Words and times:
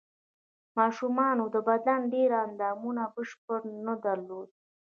ماشومانو 0.77 1.43
د 1.55 1.57
بدن 1.67 2.01
ډېر 2.13 2.29
اندامونه 2.45 3.03
بشپړ 3.15 3.59
نه 3.85 3.93
درلودل. 4.05 4.53